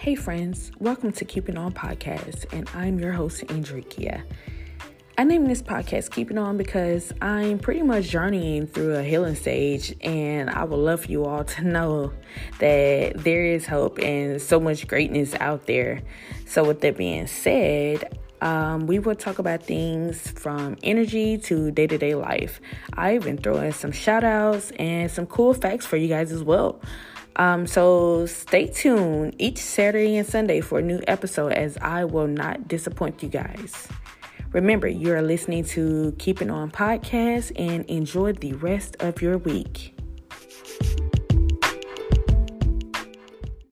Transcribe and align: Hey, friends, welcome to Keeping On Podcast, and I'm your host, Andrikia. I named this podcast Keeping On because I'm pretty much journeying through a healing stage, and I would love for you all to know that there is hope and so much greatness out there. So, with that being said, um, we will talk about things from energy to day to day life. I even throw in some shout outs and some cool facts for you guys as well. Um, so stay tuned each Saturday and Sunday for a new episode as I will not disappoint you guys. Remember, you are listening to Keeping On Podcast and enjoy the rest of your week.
Hey, 0.00 0.14
friends, 0.14 0.72
welcome 0.78 1.12
to 1.12 1.26
Keeping 1.26 1.58
On 1.58 1.74
Podcast, 1.74 2.50
and 2.54 2.66
I'm 2.72 2.98
your 2.98 3.12
host, 3.12 3.42
Andrikia. 3.48 4.22
I 5.18 5.24
named 5.24 5.50
this 5.50 5.60
podcast 5.60 6.10
Keeping 6.10 6.38
On 6.38 6.56
because 6.56 7.12
I'm 7.20 7.58
pretty 7.58 7.82
much 7.82 8.08
journeying 8.08 8.66
through 8.66 8.94
a 8.94 9.02
healing 9.02 9.34
stage, 9.34 9.94
and 10.00 10.48
I 10.48 10.64
would 10.64 10.78
love 10.78 11.04
for 11.04 11.12
you 11.12 11.26
all 11.26 11.44
to 11.44 11.64
know 11.64 12.14
that 12.60 13.12
there 13.18 13.44
is 13.44 13.66
hope 13.66 13.98
and 13.98 14.40
so 14.40 14.58
much 14.58 14.88
greatness 14.88 15.34
out 15.34 15.66
there. 15.66 16.00
So, 16.46 16.64
with 16.64 16.80
that 16.80 16.96
being 16.96 17.26
said, 17.26 18.18
um, 18.40 18.86
we 18.86 19.00
will 19.00 19.14
talk 19.14 19.38
about 19.38 19.64
things 19.64 20.30
from 20.30 20.78
energy 20.82 21.36
to 21.36 21.70
day 21.72 21.86
to 21.86 21.98
day 21.98 22.14
life. 22.14 22.62
I 22.94 23.16
even 23.16 23.36
throw 23.36 23.58
in 23.58 23.72
some 23.72 23.92
shout 23.92 24.24
outs 24.24 24.70
and 24.78 25.10
some 25.10 25.26
cool 25.26 25.52
facts 25.52 25.84
for 25.84 25.98
you 25.98 26.08
guys 26.08 26.32
as 26.32 26.42
well. 26.42 26.80
Um, 27.36 27.66
so 27.66 28.26
stay 28.26 28.66
tuned 28.66 29.34
each 29.38 29.58
Saturday 29.58 30.16
and 30.16 30.26
Sunday 30.26 30.60
for 30.60 30.80
a 30.80 30.82
new 30.82 31.00
episode 31.06 31.52
as 31.52 31.78
I 31.78 32.04
will 32.04 32.26
not 32.26 32.68
disappoint 32.68 33.22
you 33.22 33.28
guys. 33.28 33.88
Remember, 34.52 34.88
you 34.88 35.12
are 35.14 35.22
listening 35.22 35.64
to 35.64 36.14
Keeping 36.18 36.50
On 36.50 36.70
Podcast 36.70 37.52
and 37.56 37.84
enjoy 37.86 38.32
the 38.32 38.54
rest 38.54 38.96
of 38.98 39.22
your 39.22 39.38
week. 39.38 39.94